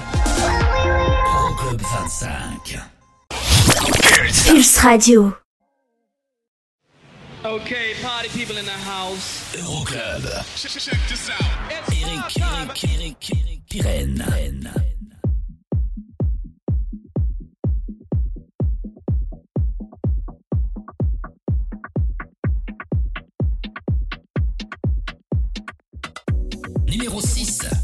[1.25, 2.79] Euroclub 25.
[4.47, 5.33] Pulse Radio.
[7.43, 9.55] Okay, party people in the house.
[9.57, 10.29] Euroclub.
[11.71, 14.90] Eric, Eric, Eric, Eric, Pirenne.
[26.91, 27.80] Numéro 6.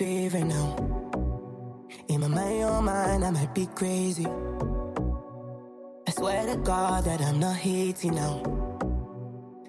[0.00, 0.76] Else's now.
[2.08, 4.26] In my mind, your mind, I might be crazy.
[6.06, 8.42] I swear to God that I'm not hating now.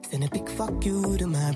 [0.09, 1.53] Send a big fuck you to my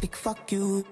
[0.00, 0.84] big fuck you.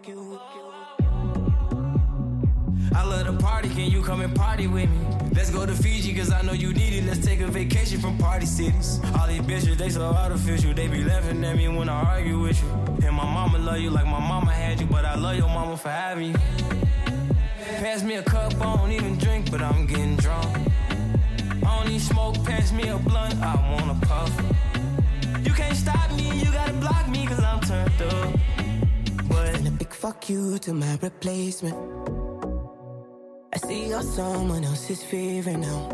[4.09, 4.98] Come and party with me?
[5.35, 7.05] Let's go to Fiji, cause I know you need it.
[7.05, 9.01] Let's take a vacation from party cities.
[9.14, 10.72] All these bitches, they so artificial.
[10.72, 12.68] They be laughing at me when I argue with you.
[13.06, 15.76] And my mama love you like my mama had you, but I love your mama
[15.76, 16.39] for having you.
[17.82, 20.56] Pass me a cup, I don't even drink, but I'm getting drunk.
[21.66, 24.32] I don't need smoke, pass me a blunt, I wanna puff.
[25.44, 28.40] You can't stop me, you gotta block me, cause I'm turned up.
[29.52, 32.18] Send a big fuck you to my replacement.
[33.59, 35.89] I see you're someone else's favorite now.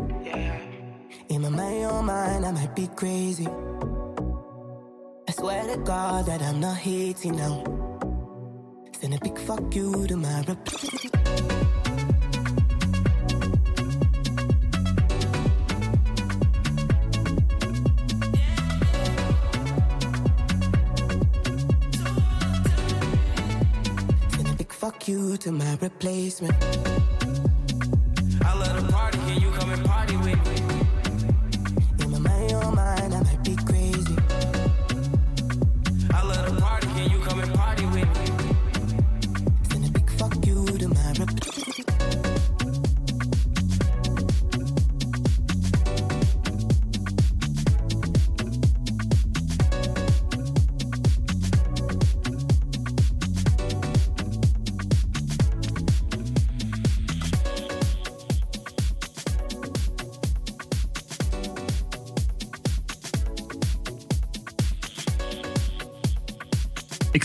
[1.29, 3.47] In my mind, your mind, I might be crazy.
[5.27, 7.63] I swear to God that I'm not hating now.
[8.99, 11.15] Send a big fuck you to my replacement.
[25.45, 26.55] To my replacement.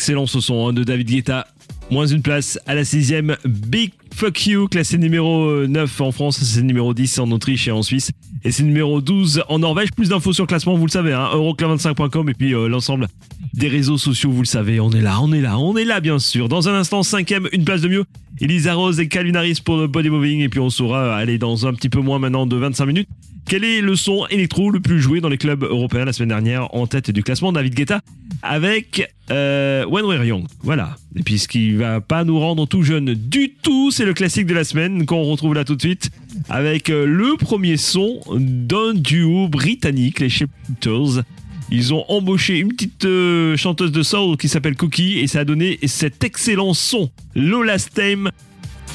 [0.00, 1.46] Excellent ce son hein, de David Guetta.
[1.90, 3.36] Moins une place à la sixième.
[3.44, 7.82] Big Fuck You, classé numéro 9 en France, c'est numéro 10 en Autriche et en
[7.82, 8.10] Suisse.
[8.42, 9.90] Et c'est numéro 12 en Norvège.
[9.92, 13.08] Plus d'infos sur le classement, vous le savez, hein, euroclub25.com et puis euh, l'ensemble
[13.52, 14.80] des réseaux sociaux, vous le savez.
[14.80, 16.48] On est là, on est là, on est là bien sûr.
[16.48, 18.04] Dans un instant, cinquième, une place de mieux.
[18.40, 20.40] Elisa Rose et Calvin Harris pour le Body Moving.
[20.40, 23.08] Et puis on saura, aller dans un petit peu moins maintenant de 25 minutes,
[23.46, 26.74] quel est le son électro le plus joué dans les clubs européens la semaine dernière
[26.74, 27.52] en tête du classement?
[27.52, 28.00] David Guetta
[28.42, 30.44] avec euh, When We're Young.
[30.62, 30.96] Voilà.
[31.16, 34.46] Et puis ce qui va pas nous rendre tout jeune du tout, c'est le classique
[34.46, 36.10] de la semaine qu'on retrouve là tout de suite
[36.48, 41.24] avec euh, le premier son d'un duo britannique, les Shepherds.
[41.72, 45.44] Ils ont embauché une petite euh, chanteuse de soul qui s'appelle Cookie et ça a
[45.44, 47.10] donné cet excellent son.
[47.34, 48.30] Lola Time.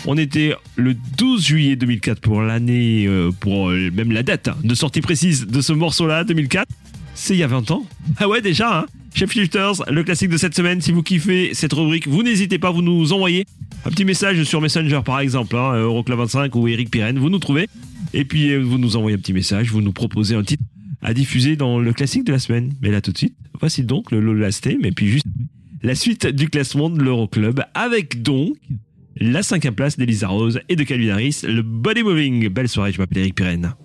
[0.07, 4.55] On était le 12 juillet 2004 pour l'année, euh, pour euh, même la date hein,
[4.63, 6.67] de sortie précise de ce morceau-là, 2004.
[7.15, 7.85] C'est il y a 20 ans.
[8.17, 8.85] Ah ouais, déjà, hein.
[9.15, 10.81] Shapeshifters, le classique de cette semaine.
[10.81, 13.45] Si vous kiffez cette rubrique, vous n'hésitez pas, vous nous envoyez
[13.85, 17.67] un petit message sur Messenger par exemple, hein, Euroclub25 ou Eric Pirenne, vous nous trouvez.
[18.13, 20.63] Et puis euh, vous nous envoyez un petit message, vous nous proposez un titre
[21.01, 22.73] à diffuser dans le classique de la semaine.
[22.81, 25.25] Mais là tout de suite, voici donc le Lola Theme et puis juste
[25.81, 28.55] la suite du classement de l'Euroclub avec donc
[29.17, 32.49] la cinquième place d'Elisa Rose et de Calvin Harris, le Body Moving.
[32.49, 33.75] Belle soirée, je m'appelle Eric Pirenne.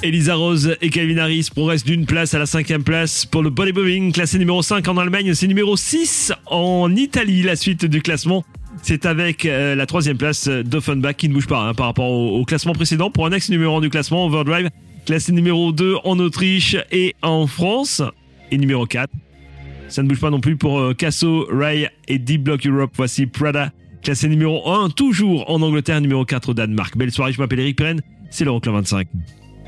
[0.00, 4.12] Elisa Rose et Calvin Harris progressent d'une place à la cinquième place pour le bodybuilding,
[4.12, 8.44] classé numéro 5 en Allemagne, c'est numéro 6 en Italie, la suite du classement.
[8.82, 12.44] C'est avec euh, la troisième place d'Offenbach qui ne bouge pas hein, par rapport au,
[12.44, 13.10] classement précédent.
[13.10, 14.70] Pour un ex-numéro 1 du classement, Overdrive,
[15.04, 18.00] classé numéro 2 en Autriche et en France.
[18.52, 19.10] Et numéro 4,
[19.88, 22.92] ça ne bouge pas non plus pour euh, Casso, Ray et Deep Block Europe.
[22.94, 26.96] Voici Prada, classé numéro 1, toujours en Angleterre, numéro 4 au Danemark.
[26.96, 28.00] Belle soirée, je m'appelle Eric Perren,
[28.30, 29.08] c'est l'Euroclub 25.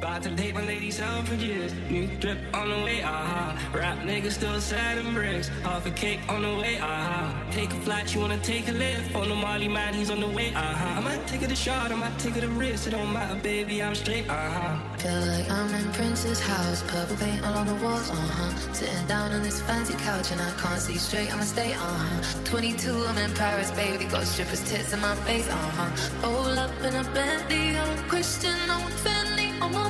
[0.00, 1.74] About to date my lady out for years.
[1.90, 3.54] New drip on the way, aha.
[3.74, 5.48] Rap niggas still sad and bricks.
[5.62, 7.36] Half a cake on the way, aha.
[7.50, 9.14] Take a flight, you wanna take a lift.
[9.14, 10.70] On the Molly man, he's on the way, aha.
[10.70, 11.00] Uh-huh.
[11.00, 12.86] I might take it a shot, I might take it a risk.
[12.86, 14.80] It don't matter, baby, I'm straight, aha.
[14.96, 18.72] Feel like I'm in Prince's house, purple paint all on the walls, uh huh.
[18.72, 22.44] Sitting down on this fancy couch and I can't see straight, I'ma stay, uh huh.
[22.46, 25.90] 22, I'm in Paris, baby, got strippers' tits in my face, uh huh.
[26.22, 29.89] Roll up in a Bentley, I'm a Christian, I'm a Bentley, I'm a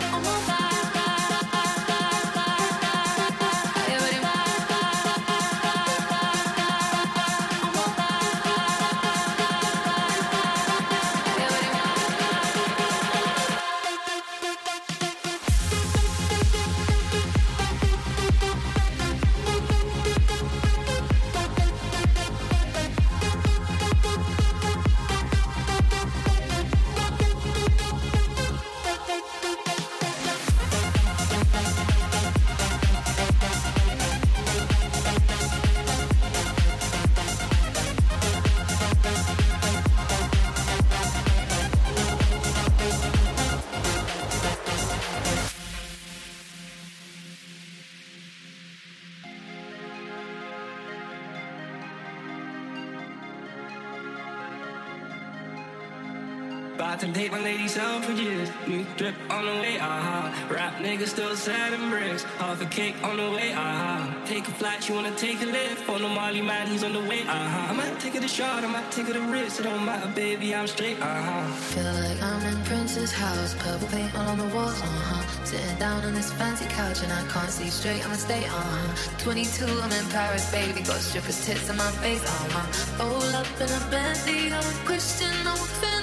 [60.81, 62.23] Niggas still selling bricks.
[62.39, 64.25] Half a cake on the way, uh-huh.
[64.25, 65.87] Take a flight, you wanna take a lift.
[65.87, 67.71] On the Molly man, he's on the way, uh-huh.
[67.71, 69.59] I might take it a shot, I might take it a risk.
[69.59, 71.51] It don't matter, baby, I'm straight, uh-huh.
[71.73, 73.53] Feel like I'm in Prince's house.
[73.59, 75.45] Purple paint all on the walls, uh-huh.
[75.45, 79.19] Sitting down on this fancy couch and I can't see straight, I'ma stay, uh-huh.
[79.19, 80.81] 22, I'm in Paris, baby.
[80.81, 83.03] Got strippers' tits in my face, uh-huh.
[83.03, 86.00] Roll up in a bendy, I'm a Christian, I'm a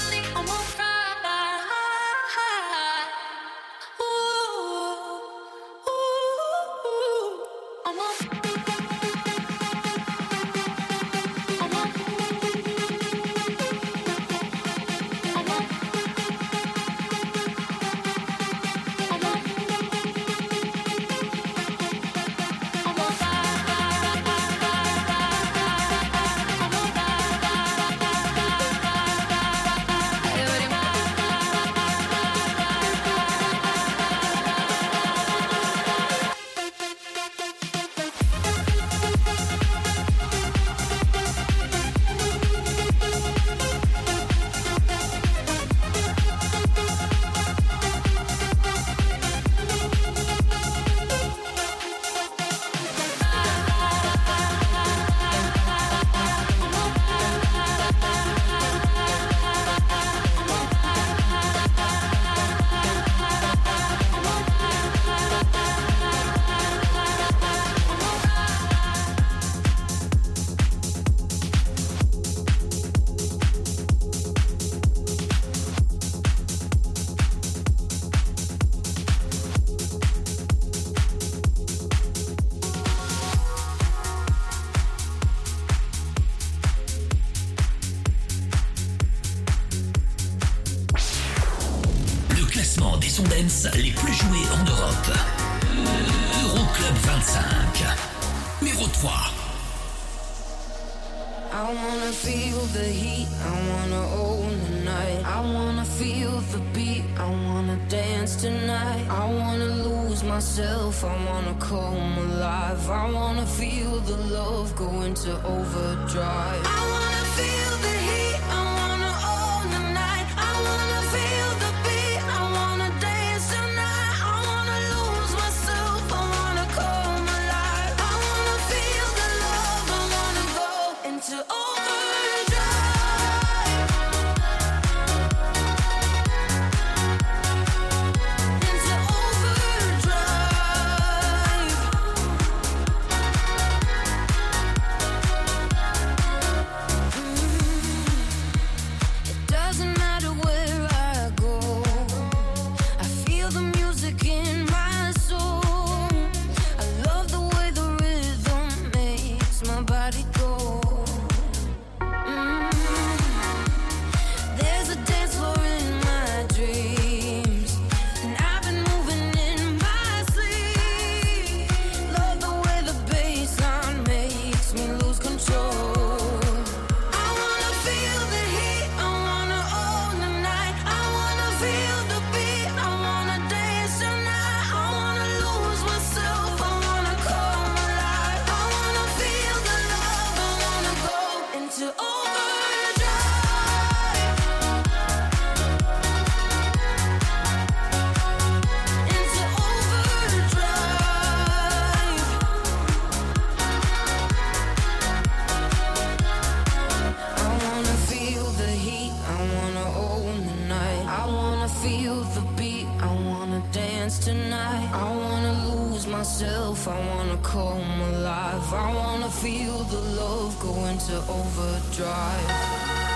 [219.90, 223.07] the love going to overdrive.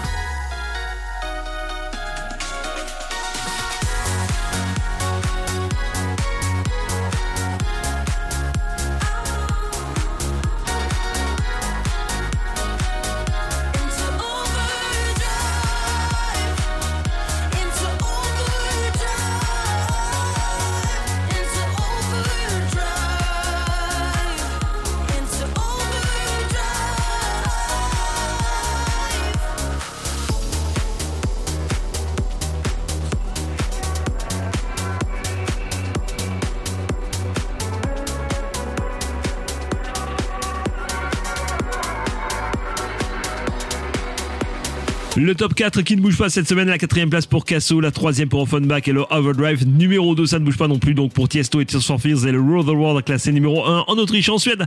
[45.22, 47.92] Le top 4 qui ne bouge pas cette semaine, la quatrième place pour Casso, la
[47.92, 49.64] troisième pour Offenbach et le Overdrive.
[49.68, 52.26] Numéro 2, ça ne bouge pas non plus donc pour Tiesto et Tears for Fears
[52.26, 54.66] et le Roll the World classé numéro 1 en Autriche, en Suède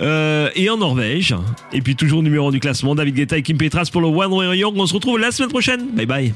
[0.00, 1.34] euh, et en Norvège.
[1.72, 4.34] Et puis toujours numéro 1 du classement, David Guetta et Kim Petras pour le One
[4.34, 4.74] Way Young.
[4.76, 5.86] On se retrouve la semaine prochaine.
[5.94, 6.34] Bye bye.